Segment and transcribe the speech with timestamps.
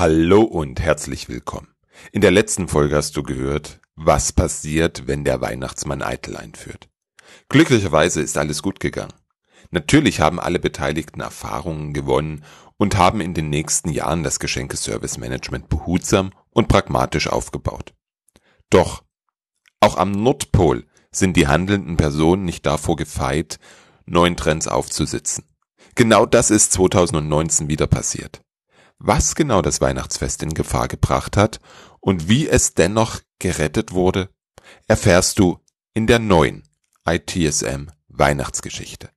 [0.00, 1.68] Hallo und herzlich willkommen.
[2.10, 6.88] In der letzten Folge hast du gehört, was passiert, wenn der Weihnachtsmann Eitel einführt.
[7.50, 9.12] Glücklicherweise ist alles gut gegangen.
[9.70, 12.46] Natürlich haben alle Beteiligten Erfahrungen gewonnen
[12.78, 17.92] und haben in den nächsten Jahren das Geschenke-Service Management behutsam und pragmatisch aufgebaut.
[18.70, 19.04] Doch
[19.80, 23.58] auch am Nordpol sind die handelnden Personen nicht davor gefeit,
[24.06, 25.44] neuen Trends aufzusitzen.
[25.94, 28.40] Genau das ist 2019 wieder passiert.
[29.02, 31.58] Was genau das Weihnachtsfest in Gefahr gebracht hat
[32.00, 34.28] und wie es dennoch gerettet wurde,
[34.88, 35.58] erfährst du
[35.94, 36.64] in der neuen
[37.06, 39.08] ITSM Weihnachtsgeschichte.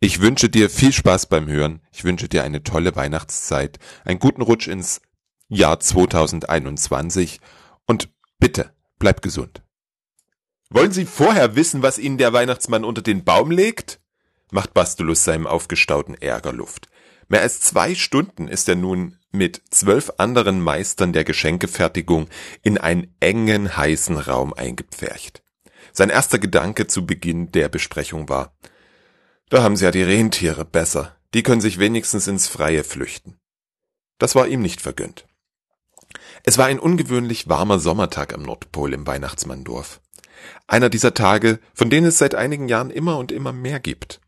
[0.00, 4.40] Ich wünsche dir viel Spaß beim Hören, ich wünsche dir eine tolle Weihnachtszeit, einen guten
[4.40, 5.02] Rutsch ins
[5.48, 7.40] Jahr 2021
[7.86, 8.08] und
[8.38, 9.62] bitte bleib gesund.
[10.70, 14.00] Wollen Sie vorher wissen, was Ihnen der Weihnachtsmann unter den Baum legt?
[14.50, 16.88] macht Bastulus seinem aufgestauten Ärger Luft.
[17.28, 22.28] Mehr als zwei Stunden ist er nun mit zwölf anderen Meistern der Geschenkefertigung
[22.62, 25.42] in einen engen, heißen Raum eingepfercht.
[25.92, 28.54] Sein erster Gedanke zu Beginn der Besprechung war,
[29.48, 33.38] da haben sie ja die Rentiere besser, die können sich wenigstens ins Freie flüchten.
[34.18, 35.26] Das war ihm nicht vergönnt.
[36.44, 40.00] Es war ein ungewöhnlich warmer Sommertag am Nordpol im Weihnachtsmanndorf.
[40.66, 44.20] Einer dieser Tage, von denen es seit einigen Jahren immer und immer mehr gibt.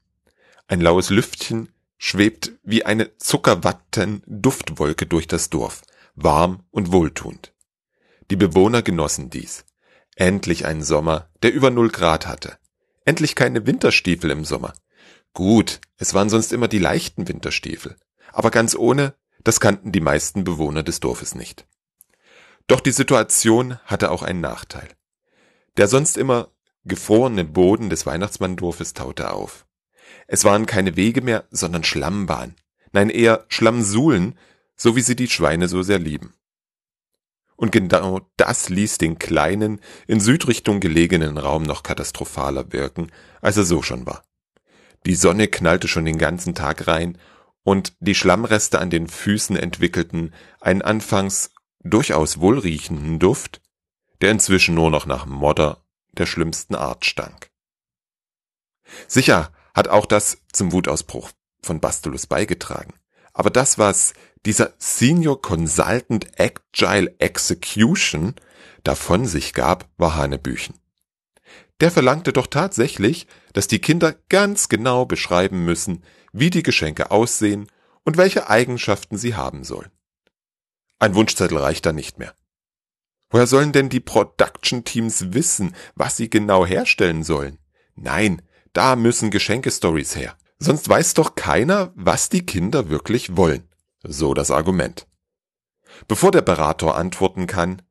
[0.67, 5.83] Ein laues Lüftchen schwebt wie eine Zuckerwatten-Duftwolke durch das Dorf,
[6.15, 7.53] warm und wohltuend.
[8.31, 9.65] Die Bewohner genossen dies.
[10.17, 12.59] Endlich ein Sommer, der über null Grad hatte.
[13.05, 14.73] Endlich keine Winterstiefel im Sommer.
[15.33, 17.97] Gut, es waren sonst immer die leichten Winterstiefel.
[18.33, 21.67] Aber ganz ohne, das kannten die meisten Bewohner des Dorfes nicht.
[22.67, 24.89] Doch die Situation hatte auch einen Nachteil.
[25.77, 26.51] Der sonst immer
[26.85, 29.66] gefrorene Boden des Weihnachtsmanndorfes taute auf.
[30.27, 32.55] Es waren keine Wege mehr, sondern Schlammbahn.
[32.93, 34.39] Nein, eher Schlammsuhlen,
[34.77, 36.35] so wie sie die Schweine so sehr lieben.
[37.57, 43.11] Und genau das ließ den kleinen, in Südrichtung gelegenen Raum noch katastrophaler wirken,
[43.41, 44.25] als er so schon war.
[45.07, 47.19] Die Sonne knallte schon den ganzen Tag rein,
[47.63, 51.51] und die Schlammreste an den Füßen entwickelten einen anfangs
[51.81, 53.61] durchaus wohlriechenden Duft,
[54.21, 57.51] der inzwischen nur noch nach Modder der schlimmsten Art stank.
[59.09, 61.31] Sicher hat auch das zum Wutausbruch
[61.63, 62.95] von Bastulus beigetragen.
[63.35, 64.15] Aber das, was
[64.47, 68.35] dieser Senior Consultant Agile Execution
[68.83, 70.81] davon sich gab, war Hanebüchen.
[71.81, 77.67] Der verlangte doch tatsächlich, dass die Kinder ganz genau beschreiben müssen, wie die Geschenke aussehen
[78.03, 79.91] und welche Eigenschaften sie haben sollen.
[80.99, 82.35] Ein Wunschzettel reicht da nicht mehr.
[83.29, 87.59] Woher sollen denn die Production Teams wissen, was sie genau herstellen sollen?
[87.95, 88.41] Nein,
[88.77, 90.37] da müssen Geschenkestories her.
[90.59, 93.69] Sonst weiß doch keiner, was die Kinder wirklich wollen.
[94.03, 95.07] So das Argument.
[96.09, 97.83] Bevor der Berater antworten kann,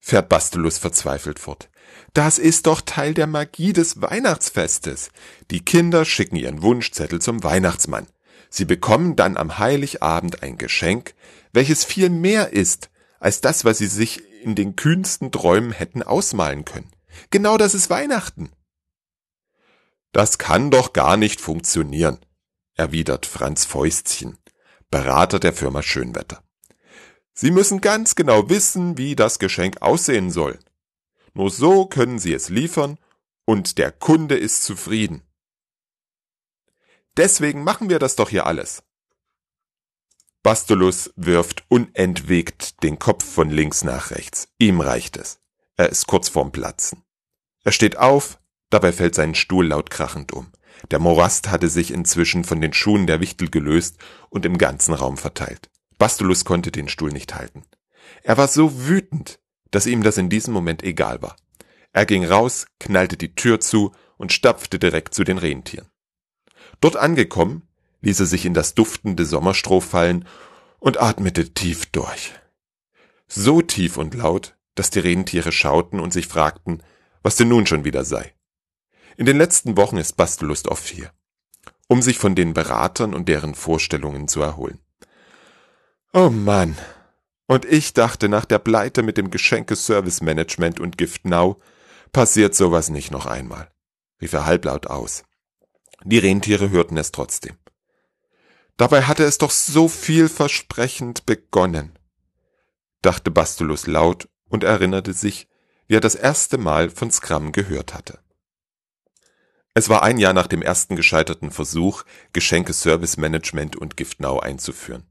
[0.00, 1.70] fährt Bastelus verzweifelt fort.
[2.12, 5.10] Das ist doch Teil der Magie des Weihnachtsfestes.
[5.50, 8.06] Die Kinder schicken ihren Wunschzettel zum Weihnachtsmann.
[8.50, 11.14] Sie bekommen dann am Heiligabend ein Geschenk,
[11.52, 16.64] welches viel mehr ist als das, was sie sich in den kühnsten Träumen hätten ausmalen
[16.64, 16.92] können.
[17.30, 18.50] Genau das ist Weihnachten.
[20.14, 22.20] Das kann doch gar nicht funktionieren,
[22.74, 24.38] erwidert Franz Fäustchen,
[24.88, 26.44] Berater der Firma Schönwetter.
[27.32, 30.60] Sie müssen ganz genau wissen, wie das Geschenk aussehen soll.
[31.32, 32.96] Nur so können Sie es liefern
[33.44, 35.24] und der Kunde ist zufrieden.
[37.16, 38.84] Deswegen machen wir das doch hier alles.
[40.44, 44.46] Bastulus wirft unentwegt den Kopf von links nach rechts.
[44.58, 45.40] Ihm reicht es.
[45.76, 47.02] Er ist kurz vorm Platzen.
[47.64, 48.38] Er steht auf,
[48.74, 50.48] Dabei fällt sein Stuhl laut krachend um.
[50.90, 53.98] Der Morast hatte sich inzwischen von den Schuhen der Wichtel gelöst
[54.30, 55.70] und im ganzen Raum verteilt.
[55.96, 57.62] Bastulus konnte den Stuhl nicht halten.
[58.24, 59.38] Er war so wütend,
[59.70, 61.36] dass ihm das in diesem Moment egal war.
[61.92, 65.86] Er ging raus, knallte die Tür zu und stapfte direkt zu den Rentieren.
[66.80, 67.62] Dort angekommen,
[68.00, 70.26] ließ er sich in das duftende Sommerstroh fallen
[70.80, 72.32] und atmete tief durch.
[73.28, 76.82] So tief und laut, dass die Rentiere schauten und sich fragten,
[77.22, 78.34] was denn nun schon wieder sei.
[79.16, 81.12] In den letzten Wochen ist Bastellust oft hier,
[81.88, 84.80] um sich von den Beratern und deren Vorstellungen zu erholen.
[86.12, 86.76] Oh Mann.
[87.46, 91.60] Und ich dachte, nach der Pleite mit dem Geschenke-Service Management und Gift Now
[92.12, 93.70] passiert sowas nicht noch einmal,
[94.20, 95.24] rief er halblaut aus.
[96.04, 97.56] Die Rentiere hörten es trotzdem.
[98.76, 101.98] Dabei hatte es doch so vielversprechend begonnen,
[103.02, 105.48] dachte Bastulus laut und erinnerte sich,
[105.86, 108.18] wie er das erste Mal von Scrum gehört hatte.
[109.76, 115.02] Es war ein Jahr nach dem ersten gescheiterten Versuch, Geschenke Service Management und GiftNow einzuführen.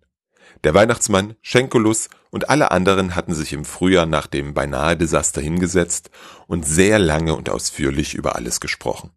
[0.64, 6.12] Der Weihnachtsmann, Schenkelus und alle anderen hatten sich im Frühjahr nach dem beinahe Desaster hingesetzt
[6.48, 9.12] und sehr lange und ausführlich über alles gesprochen.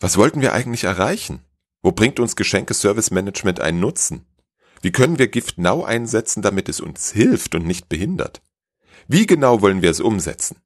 [0.00, 1.44] Was wollten wir eigentlich erreichen?
[1.82, 4.26] Wo bringt uns Geschenke-Service-Management einen Nutzen?
[4.80, 8.40] Wie können wir Gift Now einsetzen, damit es uns hilft und nicht behindert?
[9.06, 10.62] Wie genau wollen wir es umsetzen?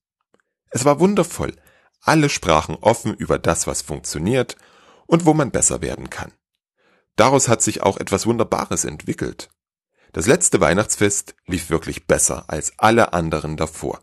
[0.70, 1.54] Es war wundervoll.
[2.02, 4.56] Alle sprachen offen über das, was funktioniert
[5.06, 6.32] und wo man besser werden kann.
[7.16, 9.50] Daraus hat sich auch etwas Wunderbares entwickelt.
[10.12, 14.02] Das letzte Weihnachtsfest lief wirklich besser als alle anderen davor.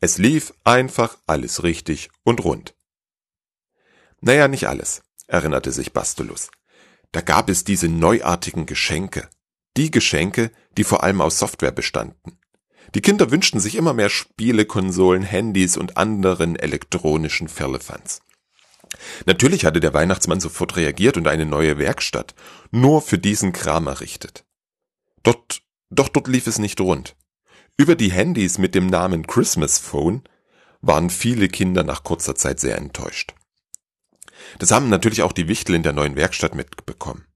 [0.00, 2.74] Es lief einfach alles richtig und rund.
[4.20, 6.50] Naja, nicht alles, erinnerte sich Bastulus.
[7.10, 9.28] Da gab es diese neuartigen Geschenke.
[9.76, 12.38] Die Geschenke, die vor allem aus Software bestanden.
[12.94, 18.20] Die Kinder wünschten sich immer mehr Spiele, Konsolen, Handys und anderen elektronischen Firlefanz.
[19.26, 22.34] Natürlich hatte der Weihnachtsmann sofort reagiert und eine neue Werkstatt
[22.70, 24.44] nur für diesen Kram errichtet.
[25.24, 27.16] Dort, doch dort lief es nicht rund.
[27.76, 30.22] Über die Handys mit dem Namen Christmas Phone
[30.80, 33.34] waren viele Kinder nach kurzer Zeit sehr enttäuscht.
[34.58, 37.26] Das haben natürlich auch die Wichtel in der neuen Werkstatt mitbekommen.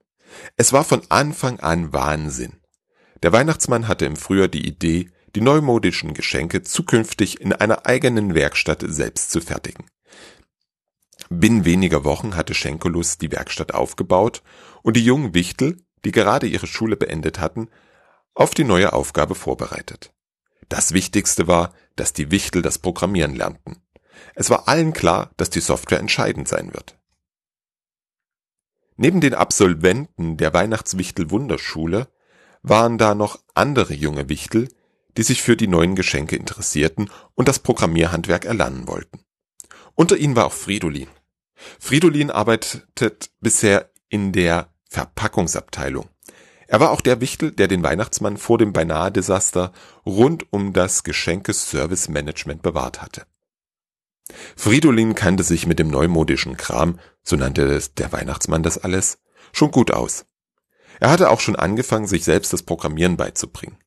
[0.57, 2.61] Es war von Anfang an Wahnsinn.
[3.23, 8.83] Der Weihnachtsmann hatte im Frühjahr die Idee, die neumodischen Geschenke zukünftig in einer eigenen Werkstatt
[8.85, 9.87] selbst zu fertigen.
[11.31, 14.43] Binnen weniger Wochen hatte Schenkelus die Werkstatt aufgebaut
[14.83, 17.69] und die jungen Wichtel, die gerade ihre Schule beendet hatten,
[18.35, 20.13] auf die neue Aufgabe vorbereitet.
[20.69, 23.77] Das Wichtigste war, dass die Wichtel das Programmieren lernten.
[24.35, 26.99] Es war allen klar, dass die Software entscheidend sein wird.
[28.97, 32.09] Neben den Absolventen der Weihnachtswichtel Wunderschule
[32.63, 34.69] waren da noch andere junge Wichtel,
[35.19, 39.19] die sich für die neuen Geschenke interessierten und das Programmierhandwerk erlernen wollten.
[39.97, 41.09] Unter ihnen war auch Fridolin.
[41.81, 46.09] Fridolin arbeitet bisher in der Verpackungsabteilung.
[46.69, 49.73] Er war auch der Wichtel, der den Weihnachtsmann vor dem beinahe Desaster
[50.07, 53.27] rund um das Geschenke-Service-Management bewahrt hatte.
[54.55, 59.19] Fridolin kannte sich mit dem neumodischen Kram, so nannte der Weihnachtsmann das alles,
[59.53, 60.27] schon gut aus.
[61.01, 63.79] Er hatte auch schon angefangen, sich selbst das Programmieren beizubringen.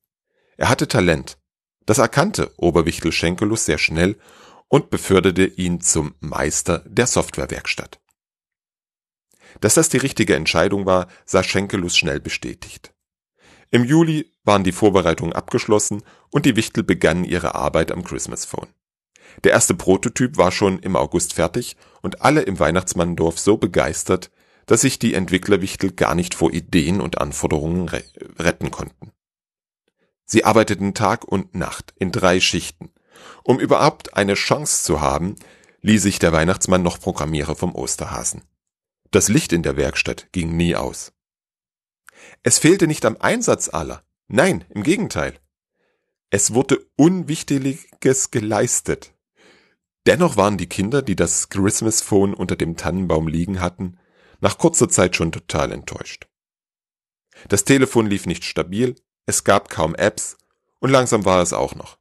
[0.56, 1.38] Er hatte Talent.
[1.86, 4.16] Das erkannte Oberwichtel Schenkelus sehr schnell
[4.68, 8.00] und beförderte ihn zum Meister der Softwarewerkstatt.
[9.60, 12.94] Dass das die richtige Entscheidung war, sah Schenkelus schnell bestätigt.
[13.70, 18.68] Im Juli waren die Vorbereitungen abgeschlossen und die Wichtel begannen ihre Arbeit am Christmas Phone.
[19.44, 24.30] Der erste Prototyp war schon im August fertig und alle im Weihnachtsmanndorf so begeistert,
[24.66, 28.04] dass sich die Entwicklerwichtel gar nicht vor Ideen und Anforderungen re
[28.38, 29.11] retten konnten.
[30.32, 32.90] Sie arbeiteten Tag und Nacht in drei Schichten.
[33.44, 35.36] Um überhaupt eine Chance zu haben,
[35.82, 38.40] ließ sich der Weihnachtsmann noch Programmierer vom Osterhasen.
[39.10, 41.12] Das Licht in der Werkstatt ging nie aus.
[42.42, 44.04] Es fehlte nicht am Einsatz aller.
[44.26, 45.38] Nein, im Gegenteil.
[46.30, 49.12] Es wurde Unwichtiges geleistet.
[50.06, 53.98] Dennoch waren die Kinder, die das Christmas Phone unter dem Tannenbaum liegen hatten,
[54.40, 56.26] nach kurzer Zeit schon total enttäuscht.
[57.50, 58.94] Das Telefon lief nicht stabil,
[59.26, 60.36] es gab kaum Apps
[60.80, 61.98] und langsam war es auch noch.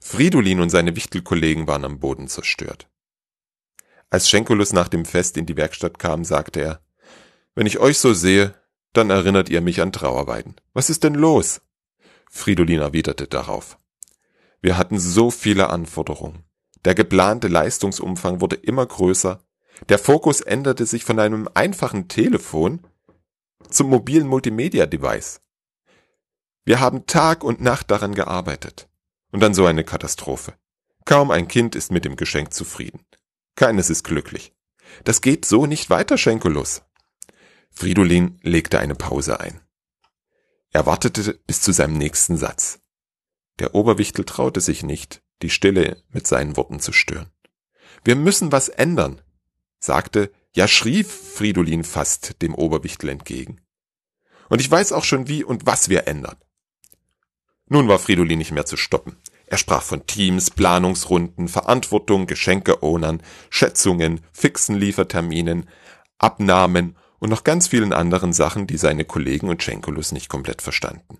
[0.00, 2.88] Fridolin und seine Wichtelkollegen waren am Boden zerstört.
[4.08, 6.80] Als Schenkulus nach dem Fest in die Werkstatt kam, sagte er,
[7.54, 8.54] wenn ich euch so sehe,
[8.92, 10.56] dann erinnert ihr mich an Trauerweiden.
[10.74, 11.60] Was ist denn los?
[12.30, 13.78] Fridolin erwiderte darauf.
[14.60, 16.44] Wir hatten so viele Anforderungen.
[16.84, 19.40] Der geplante Leistungsumfang wurde immer größer.
[19.88, 22.80] Der Fokus änderte sich von einem einfachen Telefon
[23.68, 25.40] zum mobilen Multimedia-Device.
[26.66, 28.88] Wir haben Tag und Nacht daran gearbeitet.
[29.30, 30.54] Und dann so eine Katastrophe.
[31.04, 33.06] Kaum ein Kind ist mit dem Geschenk zufrieden.
[33.54, 34.52] Keines ist glücklich.
[35.04, 36.82] Das geht so nicht weiter, Schenkulus.
[37.70, 39.60] Fridolin legte eine Pause ein.
[40.72, 42.80] Er wartete bis zu seinem nächsten Satz.
[43.60, 47.30] Der Oberwichtel traute sich nicht, die Stille mit seinen Worten zu stören.
[48.04, 49.22] Wir müssen was ändern,
[49.78, 53.60] sagte, ja schrie Fridolin fast dem Oberwichtel entgegen.
[54.48, 56.36] Und ich weiß auch schon wie und was wir ändern.
[57.68, 59.16] Nun war Fridolin nicht mehr zu stoppen.
[59.46, 65.68] Er sprach von Teams, Planungsrunden, Verantwortung, Geschenke-Ownern, Schätzungen, fixen Lieferterminen,
[66.18, 71.18] Abnahmen und noch ganz vielen anderen Sachen, die seine Kollegen und Schenkulus nicht komplett verstanden.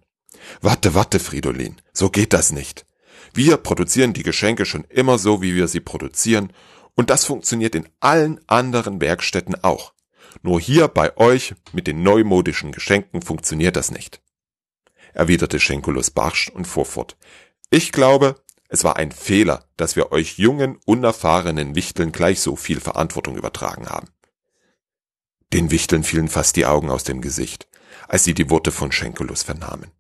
[0.61, 2.87] Warte, warte, Fridolin, so geht das nicht.
[3.33, 6.53] Wir produzieren die Geschenke schon immer so, wie wir sie produzieren,
[6.95, 9.93] und das funktioniert in allen anderen Werkstätten auch.
[10.43, 14.21] Nur hier bei euch mit den neumodischen Geschenken funktioniert das nicht.
[15.17, 17.17] Erwiderte Schenkulus barsch und fuhr fort.
[17.71, 18.37] Ich glaube,
[18.69, 23.89] es war ein Fehler, dass wir euch jungen, unerfahrenen Wichteln gleich so viel Verantwortung übertragen
[23.89, 24.09] haben.
[25.55, 27.67] Den Wichteln fielen fast die Augen aus dem Gesicht.
[28.09, 29.91] als sie die Worte von Schenkelus vernahmen.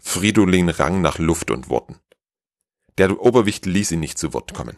[0.00, 2.00] Fridolin rang nach Luft und Worten.
[2.98, 4.76] Der Oberwicht ließ ihn nicht zu Wort kommen.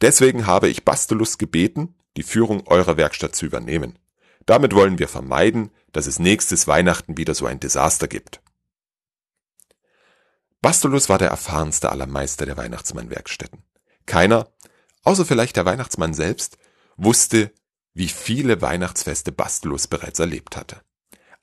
[0.00, 3.98] Deswegen habe ich Bastulus gebeten, die Führung eurer Werkstatt zu übernehmen.
[4.46, 8.40] Damit wollen wir vermeiden, dass es nächstes Weihnachten wieder so ein Desaster gibt.
[10.66, 13.62] Bastulus war der erfahrenste aller Meister der Weihnachtsmannwerkstätten.
[14.04, 14.48] Keiner,
[15.04, 16.58] außer vielleicht der Weihnachtsmann selbst,
[16.96, 17.52] wusste,
[17.94, 20.80] wie viele Weihnachtsfeste Bastulus bereits erlebt hatte.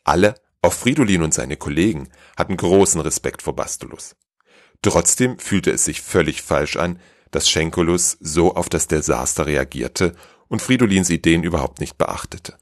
[0.03, 4.18] Alle, auch Fridolin und seine Kollegen, hatten großen Respekt vor Bastulus.
[4.82, 7.00] Trotzdem fühlte es sich völlig falsch an,
[7.32, 10.18] dass Schenkulus so auf das Desaster reagierte
[10.50, 12.58] und Fridolins Ideen überhaupt nicht beachtete.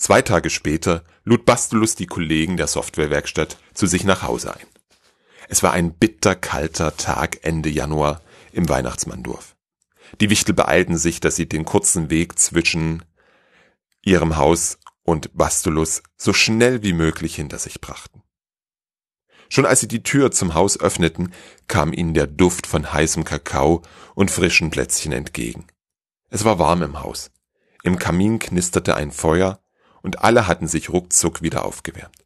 [0.00, 4.66] Zwei Tage später lud Bastulus die Kollegen der Softwarewerkstatt zu sich nach Hause ein.
[5.50, 9.56] Es war ein bitterkalter Tag Ende Januar im Weihnachtsmanndorf.
[10.22, 13.04] Die Wichtel beeilten sich, dass sie den kurzen Weg zwischen
[14.00, 18.22] ihrem Haus und Bastulus so schnell wie möglich hinter sich brachten.
[19.50, 21.34] Schon als sie die Tür zum Haus öffneten,
[21.68, 23.82] kam ihnen der Duft von heißem Kakao
[24.14, 25.66] und frischen Plätzchen entgegen.
[26.30, 27.30] Es war warm im Haus.
[27.82, 29.60] Im Kamin knisterte ein Feuer
[30.02, 32.24] und alle hatten sich ruckzuck wieder aufgewärmt.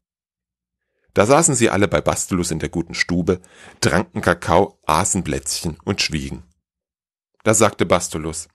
[1.14, 3.40] Da saßen sie alle bei Bastulus in der guten Stube,
[3.80, 6.42] tranken Kakao, aßen Plätzchen und schwiegen.
[7.44, 8.48] Da sagte Bastulus,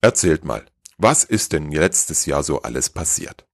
[0.00, 0.64] erzählt mal,
[0.96, 3.46] was ist denn letztes Jahr so alles passiert?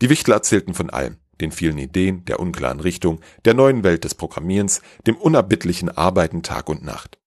[0.00, 4.14] Die Wichtler erzählten von allem, den vielen Ideen, der unklaren Richtung, der neuen Welt des
[4.14, 7.18] Programmierens, dem unerbittlichen Arbeiten Tag und Nacht.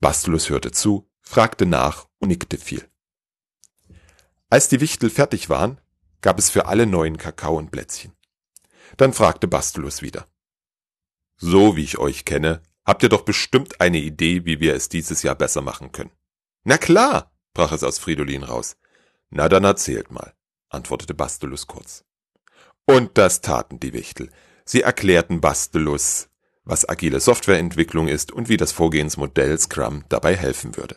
[0.00, 2.88] Bastulus hörte zu, fragte nach und nickte viel.
[4.50, 5.80] Als die Wichtel fertig waren,
[6.20, 8.12] gab es für alle neuen Kakao und Plätzchen.
[8.96, 10.26] Dann fragte Bastulus wieder.
[11.36, 15.22] So wie ich euch kenne, habt ihr doch bestimmt eine Idee, wie wir es dieses
[15.22, 16.10] Jahr besser machen können.
[16.64, 18.76] Na klar, brach es aus Fridolin raus.
[19.30, 20.34] Na dann erzählt mal,
[20.70, 22.04] antwortete Bastulus kurz.
[22.86, 24.30] Und das taten die Wichtel.
[24.64, 26.30] Sie erklärten Bastelus,
[26.64, 30.96] was agile Softwareentwicklung ist und wie das Vorgehensmodell Scrum dabei helfen würde.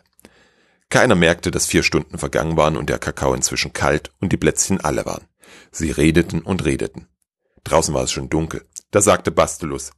[0.91, 4.81] Keiner merkte, dass vier Stunden vergangen waren und der Kakao inzwischen kalt und die Plätzchen
[4.81, 5.25] alle waren.
[5.71, 7.07] Sie redeten und redeten.
[7.63, 8.67] Draußen war es schon dunkel.
[8.91, 9.91] Da sagte Bastelus,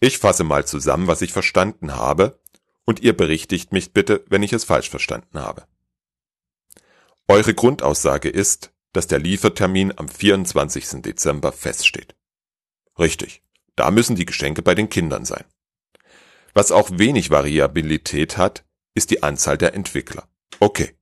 [0.00, 2.40] ich fasse mal zusammen, was ich verstanden habe,
[2.84, 5.64] und ihr berichtigt mich bitte, wenn ich es falsch verstanden habe.
[7.28, 11.02] Eure Grundaussage ist, dass der Liefertermin am 24.
[11.02, 12.16] Dezember feststeht.
[12.98, 13.42] Richtig,
[13.76, 15.44] da müssen die Geschenke bei den Kindern sein.
[16.52, 18.65] Was auch wenig Variabilität hat,
[18.96, 20.26] ist die Anzahl der Entwickler.
[20.58, 20.96] Okay.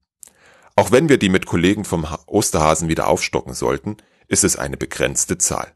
[0.77, 3.97] Auch wenn wir die mit Kollegen vom Osterhasen wieder aufstocken sollten,
[4.27, 5.73] ist es eine begrenzte Zahl.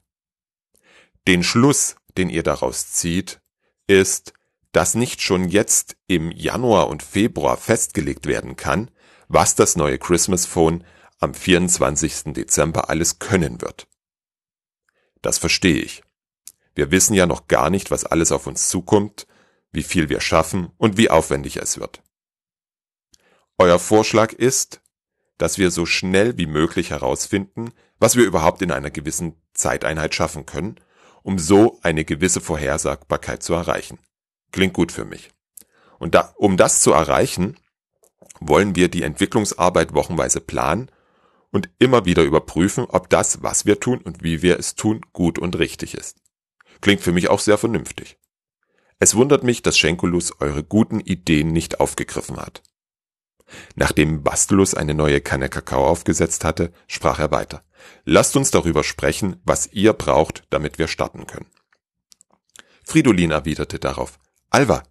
[1.29, 3.41] Den Schluss, den ihr daraus zieht,
[3.87, 4.33] ist,
[4.73, 8.91] dass nicht schon jetzt im Januar und Februar festgelegt werden kann,
[9.29, 10.85] was das neue Christmas Phone
[11.21, 12.33] am 24.
[12.35, 13.87] Dezember alles können wird.
[15.23, 16.03] Das verstehe ich.
[16.75, 19.27] Wir wissen ja noch gar nicht, was alles auf uns zukommt,
[19.71, 22.03] wie viel wir schaffen und wie aufwendig es wird.
[23.61, 24.81] Euer Vorschlag ist,
[25.37, 30.47] dass wir so schnell wie möglich herausfinden, was wir überhaupt in einer gewissen Zeiteinheit schaffen
[30.47, 30.77] können,
[31.25, 33.99] um so eine gewisse Vorhersagbarkeit zu erreichen.
[34.53, 35.31] Klingt gut für mich.
[35.99, 37.57] Und da, um das zu erreichen,
[38.39, 40.93] wollen wir die Entwicklungsarbeit wochenweise planen
[41.51, 45.37] und immer wieder überprüfen, ob das, was wir tun und wie wir es tun, gut
[45.39, 46.19] und richtig ist.
[46.81, 48.19] Klingt für mich auch sehr vernünftig.
[49.01, 52.63] Es wundert mich, dass Schenkulus eure guten Ideen nicht aufgegriffen hat.
[53.75, 57.63] Nachdem Bastulus eine neue Kanne Kakao aufgesetzt hatte, sprach er weiter.
[58.05, 61.47] Lasst uns darüber sprechen, was ihr braucht, damit wir starten können.
[62.85, 64.19] Fridolin erwiderte darauf.
[64.51, 64.83] Alva,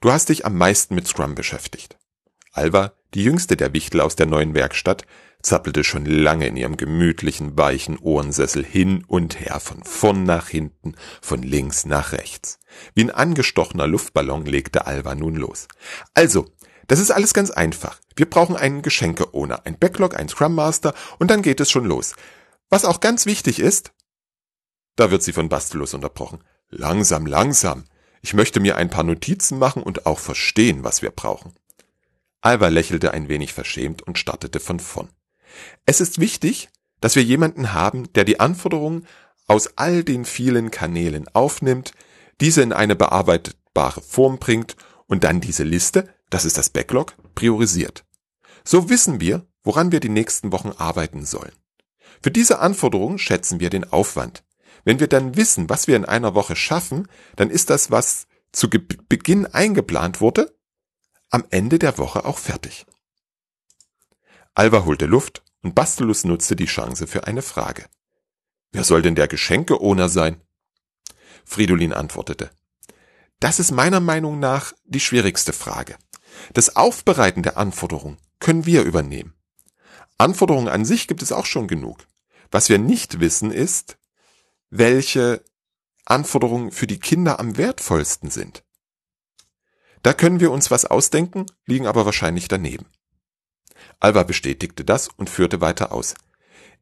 [0.00, 1.98] du hast dich am meisten mit Scrum beschäftigt.
[2.52, 5.04] Alva, die jüngste der Wichtel aus der neuen Werkstatt,
[5.42, 10.94] zappelte schon lange in ihrem gemütlichen, weichen Ohrensessel hin und her, von vorn nach hinten,
[11.22, 12.58] von links nach rechts.
[12.94, 15.66] Wie ein angestochener Luftballon legte Alva nun los.
[16.14, 16.46] Also,
[16.90, 18.00] das ist alles ganz einfach.
[18.16, 22.14] Wir brauchen einen Geschenke-Owner, ein Backlog, ein Scrum Master und dann geht es schon los.
[22.68, 23.92] Was auch ganz wichtig ist,
[24.96, 26.42] da wird sie von Bastelus unterbrochen.
[26.68, 27.84] Langsam, langsam.
[28.22, 31.52] Ich möchte mir ein paar Notizen machen und auch verstehen, was wir brauchen.
[32.40, 35.10] Alva lächelte ein wenig verschämt und startete von vorn.
[35.86, 36.70] Es ist wichtig,
[37.00, 39.06] dass wir jemanden haben, der die Anforderungen
[39.46, 41.92] aus all den vielen Kanälen aufnimmt,
[42.40, 44.74] diese in eine bearbeitbare Form bringt
[45.06, 48.04] und dann diese Liste, das ist das Backlog, priorisiert.
[48.64, 51.52] So wissen wir, woran wir die nächsten Wochen arbeiten sollen.
[52.22, 54.44] Für diese Anforderungen schätzen wir den Aufwand.
[54.84, 58.68] Wenn wir dann wissen, was wir in einer Woche schaffen, dann ist das, was zu
[58.68, 60.54] Beginn eingeplant wurde,
[61.30, 62.86] am Ende der Woche auch fertig.
[64.54, 67.86] Alva holte Luft und Bastelus nutzte die Chance für eine Frage.
[68.72, 70.40] Wer soll denn der Geschenke-Owner sein?
[71.44, 72.50] Fridolin antwortete.
[73.38, 75.96] Das ist meiner Meinung nach die schwierigste Frage.
[76.52, 79.34] Das Aufbereiten der Anforderungen können wir übernehmen.
[80.18, 82.06] Anforderungen an sich gibt es auch schon genug.
[82.50, 83.98] Was wir nicht wissen ist,
[84.70, 85.42] welche
[86.04, 88.64] Anforderungen für die Kinder am wertvollsten sind.
[90.02, 92.86] Da können wir uns was ausdenken, liegen aber wahrscheinlich daneben.
[93.98, 96.14] Alva bestätigte das und führte weiter aus.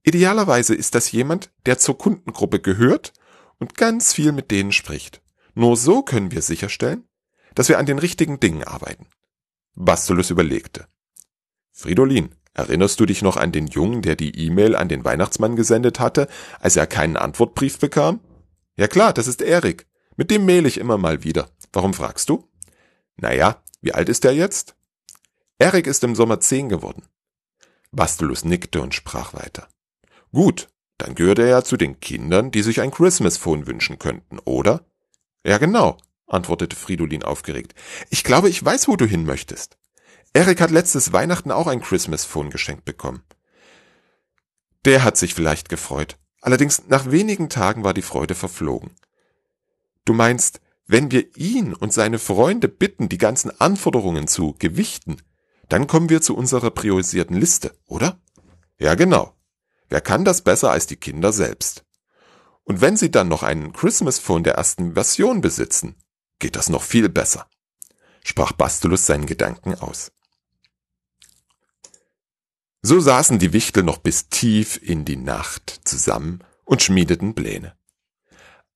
[0.03, 3.13] Idealerweise ist das jemand, der zur Kundengruppe gehört
[3.59, 5.21] und ganz viel mit denen spricht.
[5.55, 7.09] Nur so können wir sicherstellen,
[7.55, 9.07] dass wir an den richtigen Dingen arbeiten.
[9.81, 10.89] Bastulus überlegte.
[11.73, 16.01] Fridolin, erinnerst du dich noch an den Jungen, der die E-Mail an den Weihnachtsmann gesendet
[16.01, 16.27] hatte,
[16.59, 18.19] als er keinen Antwortbrief bekam?
[18.77, 19.87] Ja klar, das ist Erik.
[20.17, 21.49] Mit dem mail ich immer mal wieder.
[21.73, 22.49] Warum fragst du?
[23.17, 24.75] Naja, wie alt ist er jetzt?
[25.61, 27.05] Erik ist im Sommer zehn geworden.
[27.93, 29.69] Bastulus nickte und sprach weiter.
[30.33, 30.69] Gut,
[30.99, 34.85] dann gehört er ja zu den Kindern, die sich ein Christmas Phone wünschen könnten, oder?
[35.45, 37.75] Ja, genau, antwortete Fridolin aufgeregt.
[38.11, 39.79] Ich glaube, ich weiß, wo du hin möchtest.
[40.33, 43.23] Erik hat letztes Weihnachten auch ein Christmas Phone geschenkt bekommen.
[44.85, 46.17] Der hat sich vielleicht gefreut.
[46.41, 48.93] Allerdings nach wenigen Tagen war die Freude verflogen.
[50.05, 55.21] Du meinst, wenn wir ihn und seine Freunde bitten, die ganzen Anforderungen zu gewichten,
[55.69, 58.19] dann kommen wir zu unserer priorisierten Liste, oder?
[58.79, 59.35] Ja, genau.
[59.89, 61.85] Wer kann das besser als die Kinder selbst?
[62.65, 65.97] Und wenn sie dann noch einen Christmas Phone der ersten Version besitzen,
[66.39, 67.47] geht das noch viel besser,
[68.25, 70.13] sprach Bastulus seinen Gedanken aus.
[72.83, 77.77] So saßen die Wichtel noch bis tief in die Nacht zusammen und schmiedeten Pläne.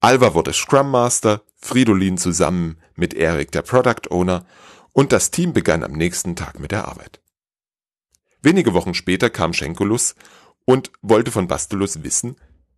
[0.00, 4.45] Alva wurde Scrum Master, Fridolin zusammen mit Erik der Product Owner
[4.92, 7.21] und das Team begann am nächsten Tag mit der Arbeit.
[8.42, 10.16] Wenige Wochen später kam Schenkulus
[10.64, 12.37] und wollte von Bastulus wissen,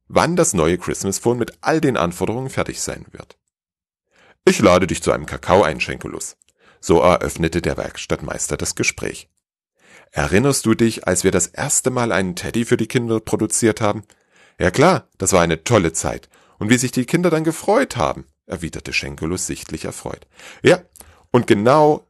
[0.08, 3.38] wann das neue Christmas Phone mit all den Anforderungen fertig sein wird.
[4.46, 6.36] Ich lade dich zu einem Kakao ein, Schenkulus.
[6.78, 9.30] So eröffnete der Werkstattmeister das Gespräch.
[10.10, 14.04] Erinnerst du dich, als wir das erste Mal einen Teddy für die Kinder produziert haben?
[14.60, 16.28] Ja klar, das war eine tolle Zeit.
[16.58, 20.26] Und wie sich die Kinder dann gefreut haben, erwiderte Schenkelus sichtlich erfreut.
[20.62, 20.82] Ja,
[21.30, 22.06] und genau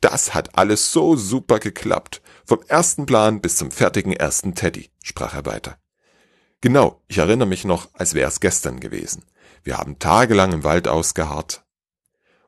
[0.00, 2.20] das hat alles so super geklappt.
[2.44, 5.78] Vom ersten Plan bis zum fertigen ersten Teddy, sprach er weiter.
[6.60, 9.24] Genau, ich erinnere mich noch, als wäre es gestern gewesen.
[9.62, 11.64] Wir haben tagelang im Wald ausgeharrt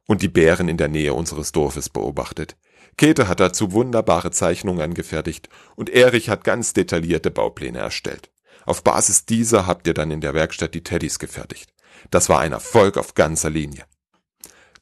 [0.07, 2.57] und die Bären in der Nähe unseres Dorfes beobachtet.
[2.97, 8.31] Käthe hat dazu wunderbare Zeichnungen angefertigt und Erich hat ganz detaillierte Baupläne erstellt.
[8.67, 11.73] Auf Basis dieser habt ihr dann in der Werkstatt die Teddys gefertigt.
[12.11, 13.85] Das war ein Erfolg auf ganzer Linie.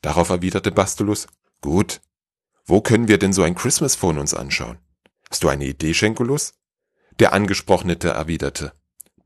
[0.02, 1.26] Darauf erwiderte Bastulus,
[1.60, 2.00] gut.
[2.64, 4.78] Wo können wir denn so ein Christmas Phone uns anschauen?
[5.30, 6.54] Hast du eine Idee, Schenkulus?
[7.18, 8.72] Der Angesprochene erwiderte,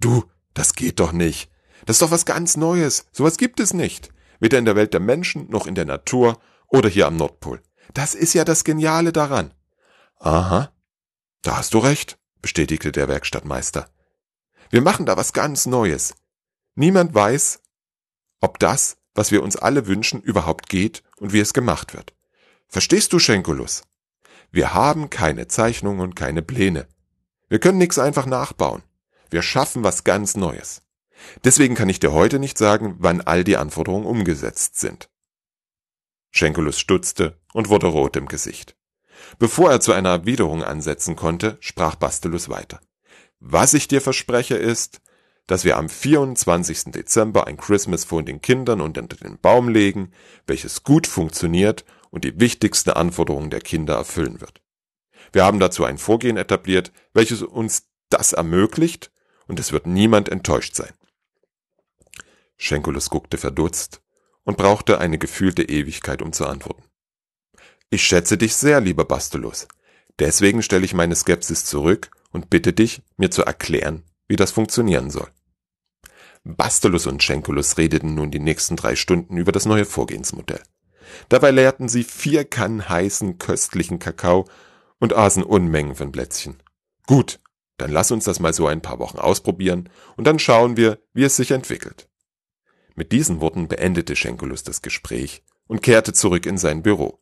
[0.00, 1.50] du, das geht doch nicht.
[1.86, 3.06] Das ist doch was ganz Neues.
[3.12, 4.10] Sowas gibt es nicht.
[4.40, 7.62] Weder in der Welt der Menschen noch in der Natur oder hier am Nordpol.
[7.92, 9.52] Das ist ja das Geniale daran.
[10.18, 10.72] Aha.
[11.42, 13.88] Da hast du recht, bestätigte der Werkstattmeister.
[14.70, 16.14] Wir machen da was ganz Neues.
[16.74, 17.60] Niemand weiß,
[18.40, 22.14] ob das, was wir uns alle wünschen, überhaupt geht und wie es gemacht wird.
[22.66, 23.82] Verstehst du, Schenkulus?
[24.50, 26.88] Wir haben keine Zeichnungen und keine Pläne.
[27.48, 28.82] Wir können nichts einfach nachbauen.
[29.30, 30.83] Wir schaffen was ganz Neues.
[31.44, 35.08] Deswegen kann ich dir heute nicht sagen, wann all die Anforderungen umgesetzt sind.
[36.30, 38.76] Schenkulus stutzte und wurde rot im Gesicht.
[39.38, 42.80] Bevor er zu einer Erwiderung ansetzen konnte, sprach Bastelus weiter.
[43.40, 45.00] Was ich dir verspreche ist,
[45.46, 46.92] dass wir am 24.
[46.92, 50.12] Dezember ein Christmas Phone den Kindern unter den Baum legen,
[50.46, 54.62] welches gut funktioniert und die wichtigsten Anforderungen der Kinder erfüllen wird.
[55.32, 59.10] Wir haben dazu ein Vorgehen etabliert, welches uns das ermöglicht
[59.46, 60.92] und es wird niemand enttäuscht sein.
[62.56, 64.00] Schenkulus guckte verdutzt
[64.44, 66.84] und brauchte eine gefühlte Ewigkeit, um zu antworten.
[67.90, 69.68] Ich schätze dich sehr, lieber Bastulus.
[70.18, 75.10] Deswegen stelle ich meine Skepsis zurück und bitte dich, mir zu erklären, wie das funktionieren
[75.10, 75.28] soll.
[76.44, 80.62] Bastulus und Schenkulus redeten nun die nächsten drei Stunden über das neue Vorgehensmodell.
[81.28, 84.46] Dabei leerten sie vier Kannen heißen, köstlichen Kakao
[84.98, 86.62] und aßen Unmengen von Plätzchen.
[87.06, 87.40] Gut,
[87.76, 91.24] dann lass uns das mal so ein paar Wochen ausprobieren und dann schauen wir, wie
[91.24, 92.08] es sich entwickelt.
[92.94, 97.20] Mit diesen Worten beendete Schenkulus das Gespräch und kehrte zurück in sein Büro.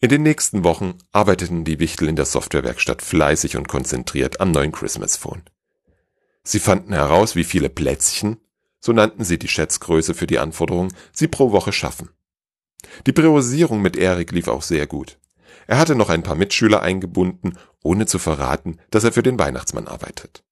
[0.00, 4.72] In den nächsten Wochen arbeiteten die Wichtel in der Softwarewerkstatt fleißig und konzentriert am neuen
[4.72, 5.42] Christmas Phone.
[6.42, 8.38] Sie fanden heraus, wie viele Plätzchen,
[8.80, 12.10] so nannten sie die Schätzgröße für die Anforderung, sie pro Woche schaffen.
[13.06, 15.18] Die Priorisierung mit Erik lief auch sehr gut.
[15.66, 19.88] Er hatte noch ein paar Mitschüler eingebunden ohne zu verraten, dass er für den Weihnachtsmann
[19.88, 20.43] arbeitet.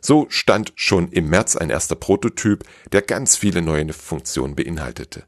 [0.00, 5.24] So stand schon im März ein erster Prototyp, der ganz viele neue Funktionen beinhaltete.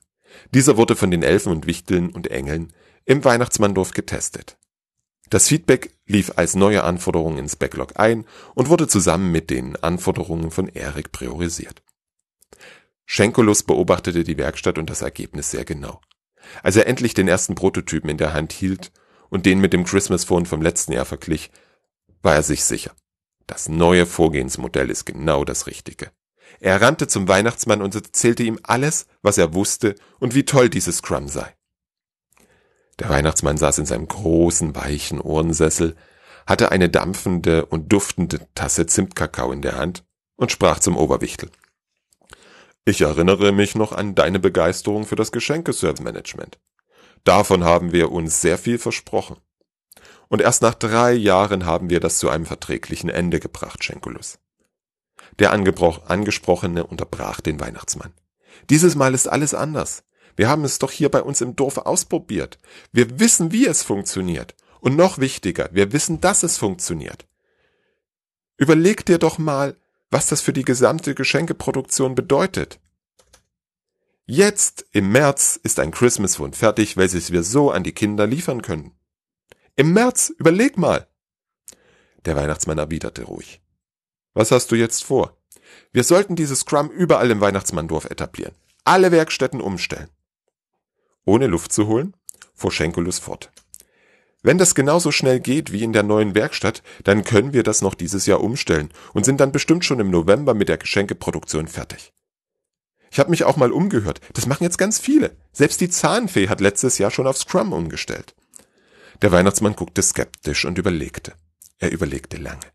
[0.55, 2.73] Dieser wurde von den Elfen und Wichteln und Engeln
[3.05, 4.57] im Weihnachtsmanndorf getestet.
[5.29, 10.51] Das Feedback lief als neue Anforderung ins Backlog ein und wurde zusammen mit den Anforderungen
[10.51, 11.83] von Erik priorisiert.
[13.07, 16.01] Schenkolus beobachtete die Werkstatt und das Ergebnis sehr genau.
[16.63, 18.93] Als er endlich den ersten Prototypen in der Hand hielt
[19.31, 21.51] und den mit dem Christmas Phone vom letzten Jahr verglich,
[22.23, 22.93] war er sich sicher.
[23.47, 26.11] Das neue Vorgehensmodell ist genau das Richtige.
[26.61, 30.99] Er rannte zum Weihnachtsmann und erzählte ihm alles, was er wusste und wie toll dieses
[30.99, 31.55] Scrum sei.
[32.99, 35.97] Der Weihnachtsmann saß in seinem großen, weichen Ohrensessel,
[36.47, 40.05] hatte eine dampfende und duftende Tasse Zimtkakao in der Hand
[40.37, 41.51] und sprach zum Oberwichtel.
[42.85, 46.59] Ich erinnere mich noch an deine Begeisterung für das Geschenkeservice-Management.
[47.25, 49.37] Davon haben wir uns sehr viel versprochen.
[50.33, 54.39] Und erst nach drei Jahren haben wir das zu einem verträglichen Ende gebracht, Schenkulus.
[55.39, 58.15] Der Angesprochene unterbrach den Weihnachtsmann.
[58.71, 60.05] Dieses Mal ist alles anders.
[60.35, 62.59] Wir haben es doch hier bei uns im Dorf ausprobiert.
[62.93, 64.55] Wir wissen, wie es funktioniert.
[64.81, 67.27] Und noch wichtiger, wir wissen, dass es funktioniert.
[68.57, 69.77] Überleg dir doch mal,
[70.11, 72.81] was das für die gesamte Geschenkeproduktion bedeutet.
[74.25, 78.63] Jetzt, im März, ist ein Christmas Phone fertig, welches wir so an die Kinder liefern
[78.63, 78.93] können.
[79.75, 81.09] Im März, überleg mal.
[82.27, 83.63] Der Weihnachtsmann erwiderte ruhig.
[84.35, 85.39] Was hast du jetzt vor?
[85.93, 88.55] Wir sollten dieses Scrum überall im Weihnachtsmanndorf etablieren.
[88.85, 90.11] Alle Werkstätten umstellen.
[91.25, 92.15] Ohne Luft zu holen,
[92.55, 93.51] fuhr Schenkelus fort.
[94.43, 97.95] Wenn das genauso schnell geht wie in der neuen Werkstatt, dann können wir das noch
[97.95, 102.13] dieses Jahr umstellen und sind dann bestimmt schon im November mit der Geschenkeproduktion fertig.
[103.11, 104.21] Ich habe mich auch mal umgehört.
[104.35, 105.37] Das machen jetzt ganz viele.
[105.53, 108.35] Selbst die Zahnfee hat letztes Jahr schon auf Scrum umgestellt.
[109.23, 111.35] Der Weihnachtsmann guckte skeptisch und überlegte.
[111.79, 112.67] Er überlegte lange.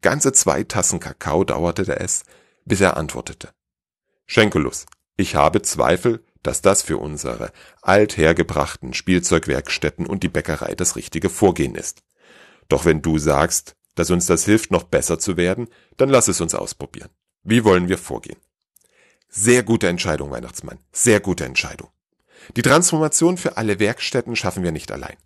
[0.00, 2.22] Ganze zwei Tassen Kakao dauerte es,
[2.64, 3.50] bis er antwortete.
[4.26, 11.28] Schenkelus, ich habe Zweifel, dass das für unsere althergebrachten Spielzeugwerkstätten und die Bäckerei das richtige
[11.28, 12.02] Vorgehen ist.
[12.68, 16.40] Doch wenn du sagst, dass uns das hilft, noch besser zu werden, dann lass es
[16.40, 17.10] uns ausprobieren.
[17.42, 18.38] Wie wollen wir vorgehen?
[19.28, 20.78] Sehr gute Entscheidung, Weihnachtsmann.
[20.92, 21.88] Sehr gute Entscheidung.
[22.56, 25.16] Die Transformation für alle Werkstätten schaffen wir nicht allein.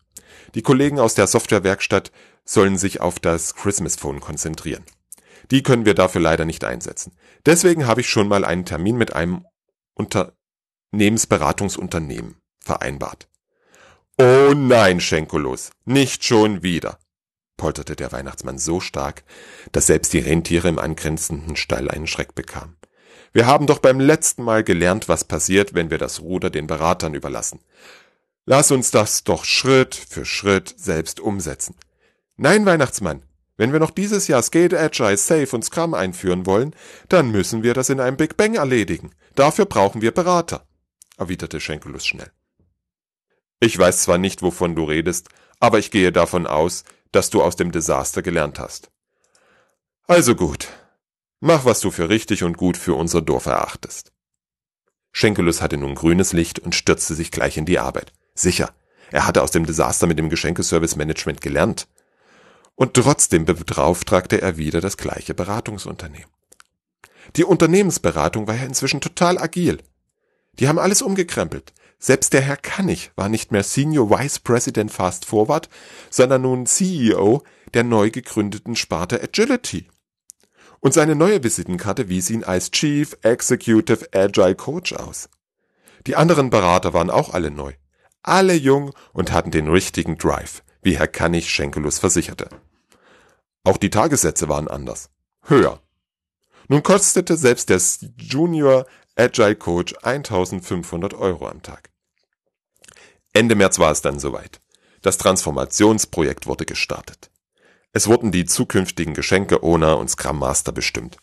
[0.55, 2.13] Die Kollegen aus der Softwarewerkstatt
[2.45, 4.85] sollen sich auf das Christmas Phone konzentrieren.
[5.51, 7.13] Die können wir dafür leider nicht einsetzen.
[7.45, 9.45] Deswegen habe ich schon mal einen Termin mit einem
[9.95, 10.33] unter
[10.93, 13.29] Lebensberatungsunternehmen vereinbart.
[14.19, 16.99] Oh nein, Schenkolos, nicht schon wieder,
[17.57, 19.25] polterte der Weihnachtsmann so stark,
[19.73, 22.77] dass selbst die Rentiere im angrenzenden Stall einen Schreck bekamen.
[23.33, 27.13] Wir haben doch beim letzten Mal gelernt, was passiert, wenn wir das Ruder den Beratern
[27.13, 27.61] überlassen.
[28.47, 31.75] Lass uns das doch Schritt für Schritt selbst umsetzen.
[32.37, 33.23] Nein, Weihnachtsmann,
[33.57, 36.75] wenn wir noch dieses Jahr Skate Agile, Safe und Scrum einführen wollen,
[37.09, 39.11] dann müssen wir das in einem Big Bang erledigen.
[39.35, 40.67] Dafür brauchen wir Berater
[41.17, 42.31] erwiderte Schenkelus schnell.
[43.61, 45.29] Ich weiß zwar nicht, wovon du redest,
[45.61, 48.91] aber ich gehe davon aus, dass du aus dem Desaster gelernt hast.
[50.07, 50.69] Also gut.
[51.41, 54.13] Mach, was du für richtig und gut für unser Dorf erachtest.
[55.13, 58.13] Schenkelus hatte nun grünes Licht und stürzte sich gleich in die Arbeit.
[58.37, 58.73] Sicher,
[59.11, 61.89] er hatte aus dem Desaster mit dem Geschenkeservice Management gelernt.
[62.77, 66.29] Und trotzdem beauftragte er wieder das gleiche Beratungsunternehmen.
[67.35, 69.79] Die Unternehmensberatung war ja inzwischen total agil.
[70.59, 71.73] Die haben alles umgekrempelt.
[71.99, 75.71] Selbst der Herr Kannig war nicht mehr Senior Vice President Fast Forward,
[76.11, 79.89] sondern nun CEO der neu gegründeten Sparte Agility.
[80.81, 85.31] Und seine neue Visitenkarte wies ihn als Chief Executive Agile Coach aus.
[86.07, 87.73] Die anderen Berater waren auch alle neu.
[88.27, 92.49] Alle jung und hatten den richtigen Drive, wie Herr Kannig Schenkelus versicherte.
[93.63, 95.11] Auch die Tagessätze waren anders.
[95.43, 95.81] Höher.
[96.67, 97.81] Nun kostete selbst der
[98.17, 98.85] Junior
[99.15, 101.91] Agile Coach 1500 Euro am Tag.
[103.33, 104.61] Ende März war es dann soweit.
[105.03, 107.31] Das Transformationsprojekt wurde gestartet.
[107.93, 111.17] Es wurden die zukünftigen Geschenke Owner und Scrum Master bestimmt.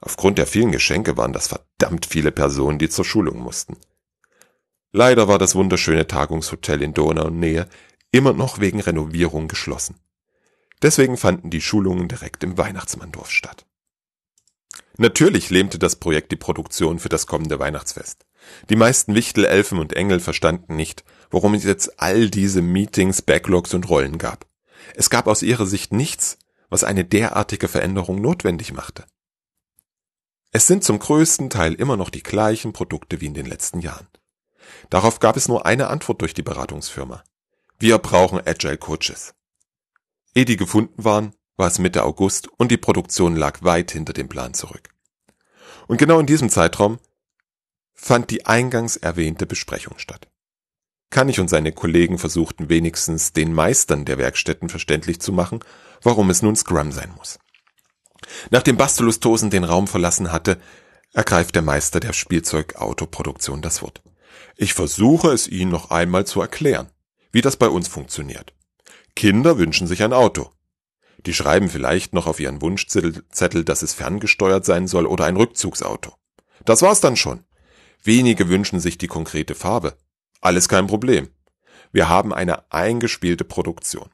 [0.00, 3.76] Aufgrund der vielen Geschenke waren das verdammt viele Personen, die zur Schulung mussten.
[4.92, 7.68] Leider war das wunderschöne Tagungshotel in Donau-Nähe
[8.10, 9.96] immer noch wegen Renovierung geschlossen.
[10.80, 13.66] Deswegen fanden die Schulungen direkt im Weihnachtsmanndorf statt.
[14.96, 18.26] Natürlich lähmte das Projekt die Produktion für das kommende Weihnachtsfest.
[18.68, 23.74] Die meisten Wichtel, Elfen und Engel verstanden nicht, warum es jetzt all diese Meetings, Backlogs
[23.74, 24.46] und Rollen gab.
[24.94, 26.38] Es gab aus ihrer Sicht nichts,
[26.70, 29.04] was eine derartige Veränderung notwendig machte.
[30.50, 34.08] Es sind zum größten Teil immer noch die gleichen Produkte wie in den letzten Jahren.
[34.90, 37.22] Darauf gab es nur eine Antwort durch die Beratungsfirma.
[37.78, 39.34] Wir brauchen Agile Coaches.
[40.34, 44.28] Ehe die gefunden waren, war es Mitte August und die Produktion lag weit hinter dem
[44.28, 44.90] Plan zurück.
[45.86, 46.98] Und genau in diesem Zeitraum
[47.94, 50.28] fand die eingangs erwähnte Besprechung statt.
[51.10, 55.60] Kanich und seine Kollegen versuchten wenigstens den Meistern der Werkstätten verständlich zu machen,
[56.02, 57.38] warum es nun Scrum sein muss.
[58.50, 60.60] Nachdem Bastulus Tosen den Raum verlassen hatte,
[61.14, 64.02] ergreift der Meister der Spielzeugautoproduktion das Wort.
[64.56, 66.90] Ich versuche es Ihnen noch einmal zu erklären,
[67.32, 68.54] wie das bei uns funktioniert.
[69.14, 70.50] Kinder wünschen sich ein Auto.
[71.26, 76.14] Die schreiben vielleicht noch auf ihren Wunschzettel, dass es ferngesteuert sein soll oder ein Rückzugsauto.
[76.64, 77.44] Das war's dann schon.
[78.02, 79.96] Wenige wünschen sich die konkrete Farbe.
[80.40, 81.28] Alles kein Problem.
[81.92, 84.10] Wir haben eine eingespielte Produktion.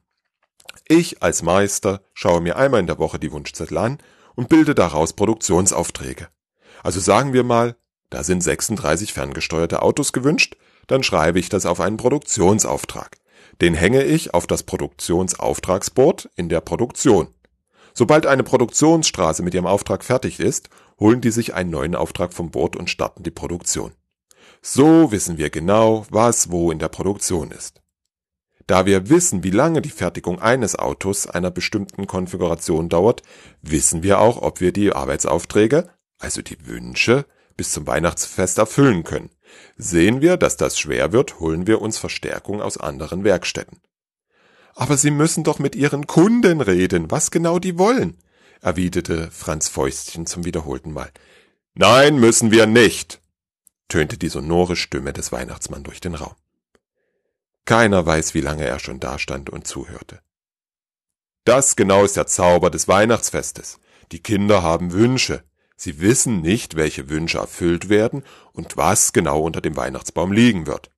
[0.88, 3.98] Ich als Meister schaue mir einmal in der Woche die Wunschzettel an
[4.34, 6.28] und bilde daraus Produktionsaufträge.
[6.82, 7.76] Also sagen wir mal,
[8.14, 13.18] da sind 36 ferngesteuerte Autos gewünscht, dann schreibe ich das auf einen Produktionsauftrag.
[13.60, 17.26] Den hänge ich auf das Produktionsauftragsboard in der Produktion.
[17.92, 20.68] Sobald eine Produktionsstraße mit ihrem Auftrag fertig ist,
[21.00, 23.90] holen die sich einen neuen Auftrag vom Board und starten die Produktion.
[24.62, 27.82] So wissen wir genau, was wo in der Produktion ist.
[28.68, 33.22] Da wir wissen, wie lange die Fertigung eines Autos einer bestimmten Konfiguration dauert,
[33.60, 39.30] wissen wir auch, ob wir die Arbeitsaufträge, also die Wünsche, bis zum Weihnachtsfest erfüllen können.
[39.76, 43.80] Sehen wir, dass das schwer wird, holen wir uns Verstärkung aus anderen Werkstätten.
[44.74, 48.18] Aber Sie müssen doch mit Ihren Kunden reden, was genau die wollen,
[48.60, 51.10] erwiderte Franz Fäustchen zum wiederholten Mal.
[51.74, 53.20] Nein, müssen wir nicht,
[53.88, 56.34] tönte die sonore Stimme des Weihnachtsmann durch den Raum.
[57.64, 60.20] Keiner weiß, wie lange er schon dastand und zuhörte.
[61.44, 63.78] Das genau ist der Zauber des Weihnachtsfestes.
[64.12, 65.44] Die Kinder haben Wünsche.
[65.76, 70.90] Sie wissen nicht, welche Wünsche erfüllt werden und was genau unter dem Weihnachtsbaum liegen wird.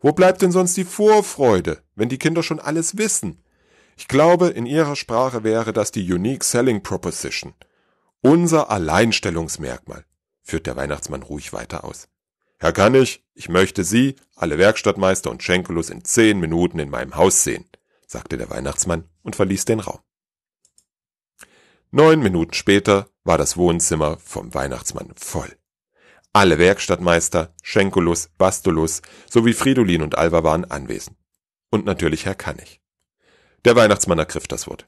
[0.00, 3.42] Wo bleibt denn sonst die Vorfreude, wenn die Kinder schon alles wissen?
[3.96, 7.54] Ich glaube, in ihrer Sprache wäre das die Unique Selling Proposition.
[8.20, 10.04] Unser Alleinstellungsmerkmal,
[10.42, 12.08] führt der Weihnachtsmann ruhig weiter aus.
[12.58, 17.44] Herr Kannig, ich möchte Sie, alle Werkstattmeister und Schenkelus in zehn Minuten in meinem Haus
[17.44, 17.66] sehen,
[18.06, 19.98] sagte der Weihnachtsmann und verließ den Raum.
[21.96, 25.56] Neun Minuten später war das Wohnzimmer vom Weihnachtsmann voll.
[26.34, 31.16] Alle Werkstattmeister, Schenkulus, Bastulus sowie Fridolin und Alva waren anwesend.
[31.70, 32.82] Und natürlich Herr Kannig.
[33.64, 34.86] Der Weihnachtsmann ergriff das Wort.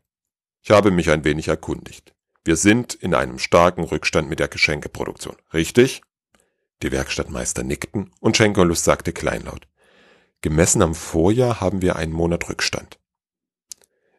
[0.61, 2.15] Ich habe mich ein wenig erkundigt.
[2.45, 6.03] Wir sind in einem starken Rückstand mit der Geschenkeproduktion, richtig?
[6.83, 9.67] Die Werkstattmeister nickten und Schenkerlus sagte kleinlaut.
[10.43, 13.01] Gemessen am Vorjahr haben wir einen Monat Rückstand.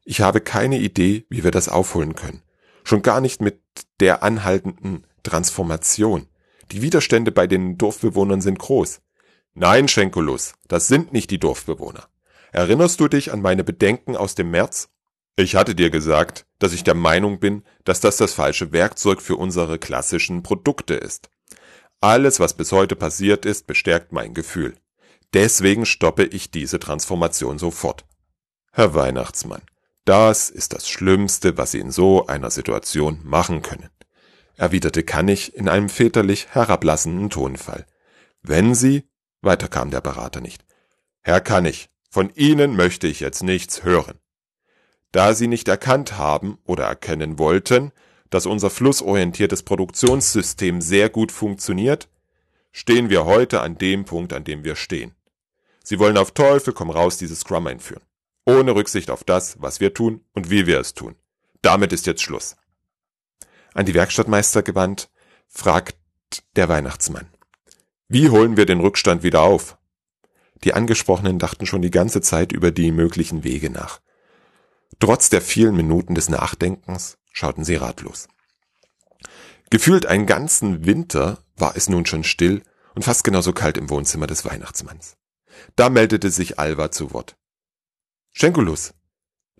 [0.05, 2.41] Ich habe keine Idee, wie wir das aufholen können.
[2.83, 3.61] Schon gar nicht mit
[3.99, 6.27] der anhaltenden Transformation.
[6.71, 9.01] Die Widerstände bei den Dorfbewohnern sind groß.
[9.53, 12.07] Nein, Schenkulus, das sind nicht die Dorfbewohner.
[12.51, 14.89] Erinnerst du dich an meine Bedenken aus dem März?
[15.35, 19.35] Ich hatte dir gesagt, dass ich der Meinung bin, dass das das falsche Werkzeug für
[19.37, 21.29] unsere klassischen Produkte ist.
[22.01, 24.75] Alles, was bis heute passiert ist, bestärkt mein Gefühl.
[25.33, 28.05] Deswegen stoppe ich diese Transformation sofort.
[28.71, 29.61] Herr Weihnachtsmann,
[30.09, 33.91] das ist das Schlimmste, was Sie in so einer Situation machen können,
[34.55, 37.85] erwiderte Kannig in einem väterlich herablassenden Tonfall.
[38.41, 39.07] Wenn Sie,
[39.43, 40.65] weiter kam der Berater nicht.
[41.21, 44.17] Herr Kannig, von Ihnen möchte ich jetzt nichts hören.
[45.11, 47.91] Da Sie nicht erkannt haben oder erkennen wollten,
[48.31, 52.09] dass unser flussorientiertes Produktionssystem sehr gut funktioniert,
[52.71, 55.13] stehen wir heute an dem Punkt, an dem wir stehen.
[55.83, 58.01] Sie wollen auf Teufel komm raus dieses Scrum einführen,
[58.49, 61.15] ohne Rücksicht auf das, was wir tun und wie wir es tun.
[61.61, 62.55] Damit ist jetzt Schluss.
[63.73, 65.09] An die Werkstattmeister gewandt,
[65.47, 65.95] fragt
[66.55, 67.27] der Weihnachtsmann.
[68.07, 69.77] Wie holen wir den Rückstand wieder auf?
[70.63, 74.01] Die Angesprochenen dachten schon die ganze Zeit über die möglichen Wege nach.
[74.99, 78.27] Trotz der vielen Minuten des Nachdenkens schauten sie ratlos.
[79.69, 82.63] Gefühlt einen ganzen Winter war es nun schon still
[82.95, 85.15] und fast genauso kalt im Wohnzimmer des Weihnachtsmanns.
[85.75, 87.37] Da meldete sich Alva zu Wort.
[88.31, 88.93] Schenkulus,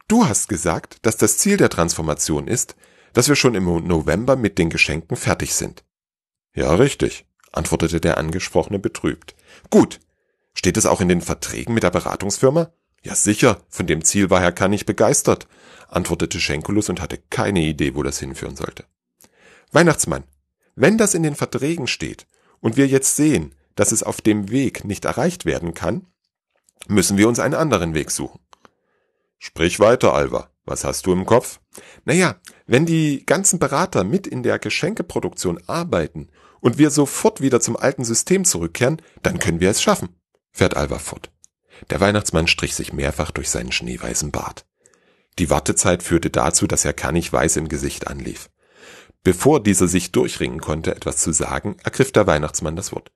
[0.08, 2.75] du hast gesagt, dass das Ziel der Transformation ist,
[3.13, 5.84] dass wir schon im November mit den Geschenken fertig sind.
[6.53, 9.36] Ja, richtig, antwortete der Angesprochene betrübt.
[9.69, 9.99] Gut.
[10.53, 12.71] Steht es auch in den Verträgen mit der Beratungsfirma?
[13.01, 15.47] Ja, sicher, von dem Ziel war Herr Kannig begeistert
[15.91, 18.86] antwortete Schenkulus und hatte keine Idee, wo das hinführen sollte.
[19.71, 20.23] Weihnachtsmann,
[20.75, 22.27] wenn das in den Verträgen steht
[22.60, 26.08] und wir jetzt sehen, dass es auf dem Weg nicht erreicht werden kann,
[26.88, 28.39] müssen wir uns einen anderen Weg suchen.
[29.39, 30.52] Sprich weiter, Alva.
[30.65, 31.60] Was hast du im Kopf?
[32.06, 32.36] Naja,
[32.67, 38.04] wenn die ganzen Berater mit in der Geschenkeproduktion arbeiten und wir sofort wieder zum alten
[38.04, 40.10] System zurückkehren, dann können wir es schaffen,
[40.52, 41.32] fährt Alva fort.
[41.89, 44.67] Der Weihnachtsmann strich sich mehrfach durch seinen schneeweißen Bart.
[45.39, 48.49] Die Wartezeit führte dazu, dass Herr Kannig weiß im Gesicht anlief.
[49.23, 53.12] Bevor dieser sich durchringen konnte, etwas zu sagen, ergriff der Weihnachtsmann das Wort.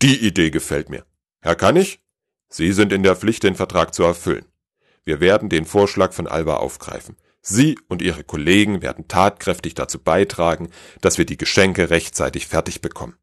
[0.00, 1.04] Die Idee gefällt mir.
[1.40, 2.00] Herr Kannig,
[2.48, 4.46] Sie sind in der Pflicht, den Vertrag zu erfüllen.
[5.06, 7.16] Wir werden den Vorschlag von Alba aufgreifen.
[7.40, 10.68] Sie und Ihre Kollegen werden tatkräftig dazu beitragen,
[11.00, 13.16] dass wir die Geschenke rechtzeitig fertig bekommen.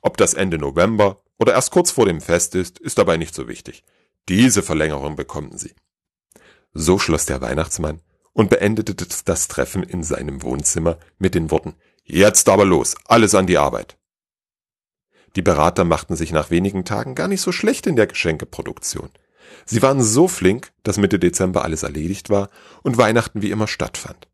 [0.00, 3.48] Ob das Ende November oder erst kurz vor dem Fest ist, ist dabei nicht so
[3.48, 3.84] wichtig.
[4.28, 5.74] Diese Verlängerung bekommen Sie.
[6.72, 8.00] So schloss der Weihnachtsmann
[8.32, 13.46] und beendete das Treffen in seinem Wohnzimmer mit den Worten Jetzt aber los, alles an
[13.46, 13.96] die Arbeit.
[15.36, 19.08] Die Berater machten sich nach wenigen Tagen gar nicht so schlecht in der Geschenkeproduktion.
[19.64, 22.50] Sie waren so flink, dass Mitte Dezember alles erledigt war
[22.82, 24.28] und Weihnachten wie immer stattfand.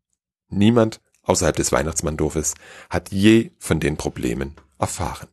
[0.49, 2.55] Niemand außerhalb des Weihnachtsmanndorfes
[2.89, 5.27] hat je von den Problemen erfahren.